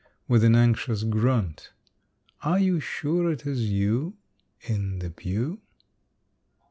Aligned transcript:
with 0.27 0.43
an 0.43 0.55
unctuous 0.55 1.03
grunt, 1.03 1.73
Are 2.41 2.57
you 2.57 2.79
sure 2.79 3.31
it 3.31 3.45
is 3.45 3.69
you 3.69 4.17
In 4.61 4.97
the 4.97 5.11
pew? 5.11 5.61